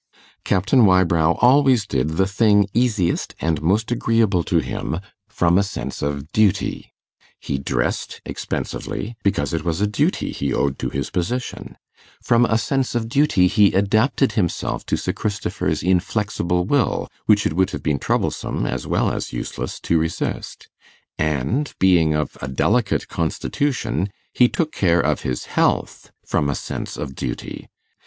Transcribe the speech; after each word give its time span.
Captain 0.43 0.83
Wybrow 0.83 1.33
always 1.43 1.85
did 1.85 2.17
the 2.17 2.25
thing 2.25 2.65
easiest 2.73 3.35
and 3.39 3.61
most 3.61 3.91
agreeable 3.91 4.43
to 4.45 4.57
him 4.57 4.99
from 5.29 5.59
a 5.59 5.61
sense 5.63 6.01
of 6.01 6.31
duty: 6.31 6.91
he 7.39 7.59
dressed 7.59 8.19
expensively, 8.25 9.15
because 9.23 9.53
it 9.53 9.63
was 9.63 9.79
a 9.79 9.85
duty 9.85 10.31
he 10.31 10.51
owed 10.55 10.79
to 10.79 10.89
his 10.89 11.11
position; 11.11 11.77
from 12.19 12.45
a 12.45 12.57
sense 12.57 12.95
of 12.95 13.07
duty 13.09 13.45
he 13.45 13.73
adapted 13.73 14.31
himself 14.31 14.83
to 14.87 14.97
Sir 14.97 15.13
Christopher's 15.13 15.83
inflexible 15.83 16.65
will, 16.65 17.07
which 17.27 17.45
it 17.45 17.53
would 17.53 17.69
have 17.69 17.83
been 17.83 17.99
troublesome 17.99 18.65
as 18.65 18.87
well 18.87 19.11
as 19.11 19.31
useless 19.31 19.79
to 19.81 19.99
resist; 19.99 20.67
and, 21.19 21.75
being 21.77 22.15
of 22.15 22.39
a 22.41 22.47
delicate 22.47 23.07
constitution, 23.07 24.09
he 24.33 24.49
took 24.49 24.71
care 24.71 24.99
of 24.99 25.21
his 25.21 25.45
health 25.45 26.09
from 26.25 26.49
a 26.49 26.55
sense 26.55 26.97
of 26.97 27.13
duty. 27.13 27.67